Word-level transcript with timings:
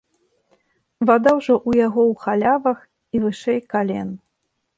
Вада 1.09 1.29
ўжо 1.39 1.53
ў 1.69 1.71
яго 1.87 2.01
ў 2.13 2.25
халявах 2.25 2.79
і 3.19 3.23
вышэй 3.27 3.61
кален. 3.77 4.09